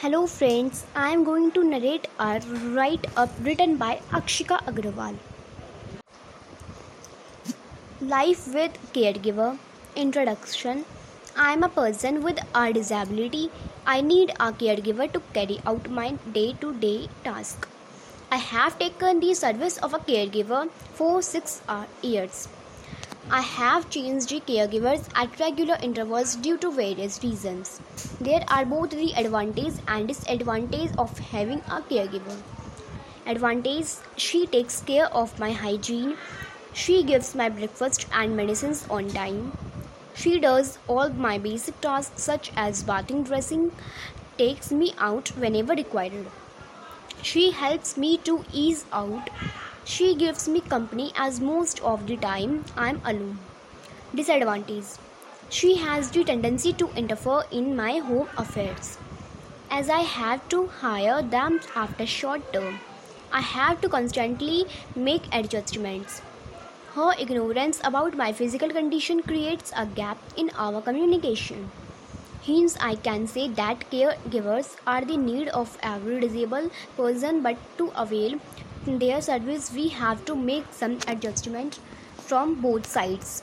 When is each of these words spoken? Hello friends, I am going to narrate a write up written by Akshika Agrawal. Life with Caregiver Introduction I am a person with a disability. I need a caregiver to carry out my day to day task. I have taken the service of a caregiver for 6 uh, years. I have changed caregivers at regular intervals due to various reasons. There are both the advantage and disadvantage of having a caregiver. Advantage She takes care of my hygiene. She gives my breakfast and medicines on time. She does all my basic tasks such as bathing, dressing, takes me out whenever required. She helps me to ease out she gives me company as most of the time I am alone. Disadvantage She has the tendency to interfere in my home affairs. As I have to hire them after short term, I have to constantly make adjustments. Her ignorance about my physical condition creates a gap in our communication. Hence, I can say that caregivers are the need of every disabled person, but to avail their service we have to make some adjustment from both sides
Hello 0.00 0.28
friends, 0.28 0.84
I 0.94 1.10
am 1.10 1.24
going 1.24 1.50
to 1.54 1.64
narrate 1.68 2.06
a 2.20 2.40
write 2.74 3.06
up 3.16 3.30
written 3.42 3.74
by 3.78 4.00
Akshika 4.12 4.58
Agrawal. 4.72 5.16
Life 8.00 8.46
with 8.54 8.76
Caregiver 8.92 9.58
Introduction 9.96 10.84
I 11.36 11.52
am 11.54 11.64
a 11.64 11.68
person 11.68 12.22
with 12.22 12.38
a 12.54 12.72
disability. 12.72 13.50
I 13.86 14.00
need 14.00 14.30
a 14.38 14.52
caregiver 14.52 15.12
to 15.12 15.20
carry 15.32 15.60
out 15.66 15.90
my 15.90 16.12
day 16.38 16.52
to 16.60 16.72
day 16.74 17.08
task. 17.24 17.66
I 18.30 18.36
have 18.36 18.78
taken 18.78 19.18
the 19.18 19.34
service 19.34 19.78
of 19.78 19.94
a 19.94 19.98
caregiver 19.98 20.70
for 20.94 21.22
6 21.22 21.62
uh, 21.66 21.86
years. 22.02 22.46
I 23.30 23.42
have 23.42 23.90
changed 23.90 24.30
caregivers 24.46 25.06
at 25.14 25.38
regular 25.38 25.76
intervals 25.82 26.34
due 26.36 26.56
to 26.58 26.70
various 26.70 27.22
reasons. 27.22 27.78
There 28.20 28.42
are 28.48 28.64
both 28.64 28.90
the 28.90 29.12
advantage 29.14 29.74
and 29.86 30.08
disadvantage 30.08 30.90
of 30.96 31.18
having 31.18 31.58
a 31.68 31.82
caregiver. 31.82 32.36
Advantage 33.26 33.96
She 34.16 34.46
takes 34.46 34.80
care 34.80 35.06
of 35.12 35.38
my 35.38 35.52
hygiene. 35.52 36.16
She 36.72 37.02
gives 37.02 37.34
my 37.34 37.50
breakfast 37.50 38.06
and 38.12 38.34
medicines 38.34 38.86
on 38.88 39.10
time. 39.10 39.52
She 40.14 40.40
does 40.40 40.78
all 40.88 41.10
my 41.10 41.36
basic 41.36 41.80
tasks 41.82 42.22
such 42.22 42.50
as 42.56 42.82
bathing, 42.82 43.24
dressing, 43.24 43.72
takes 44.38 44.72
me 44.72 44.94
out 44.98 45.28
whenever 45.36 45.74
required. 45.74 46.26
She 47.22 47.50
helps 47.50 47.96
me 47.98 48.16
to 48.18 48.44
ease 48.52 48.86
out 48.90 49.28
she 49.90 50.14
gives 50.14 50.46
me 50.54 50.60
company 50.60 51.10
as 51.16 51.40
most 51.40 51.80
of 51.90 52.06
the 52.06 52.16
time 52.18 52.62
I 52.76 52.90
am 52.90 53.00
alone. 53.06 53.38
Disadvantage 54.14 54.90
She 55.48 55.76
has 55.76 56.10
the 56.10 56.24
tendency 56.24 56.72
to 56.74 56.88
interfere 57.02 57.44
in 57.50 57.74
my 57.74 57.92
home 58.08 58.28
affairs. 58.36 58.98
As 59.70 59.88
I 59.88 60.00
have 60.00 60.46
to 60.50 60.66
hire 60.82 61.22
them 61.22 61.60
after 61.74 62.04
short 62.04 62.52
term, 62.52 62.80
I 63.32 63.40
have 63.40 63.80
to 63.80 63.88
constantly 63.88 64.66
make 64.94 65.32
adjustments. 65.32 66.20
Her 66.94 67.12
ignorance 67.18 67.80
about 67.82 68.14
my 68.14 68.30
physical 68.32 68.68
condition 68.68 69.22
creates 69.22 69.72
a 69.74 69.86
gap 69.86 70.18
in 70.36 70.50
our 70.58 70.82
communication. 70.82 71.70
Hence, 72.44 72.76
I 72.78 72.94
can 72.96 73.26
say 73.26 73.48
that 73.48 73.90
caregivers 73.90 74.76
are 74.86 75.04
the 75.04 75.16
need 75.16 75.48
of 75.48 75.78
every 75.82 76.20
disabled 76.20 76.72
person, 76.96 77.42
but 77.42 77.56
to 77.78 77.90
avail 77.96 78.38
their 78.86 79.20
service 79.20 79.72
we 79.72 79.88
have 79.88 80.24
to 80.24 80.34
make 80.34 80.64
some 80.72 80.98
adjustment 81.06 81.78
from 82.16 82.54
both 82.60 82.86
sides 82.86 83.42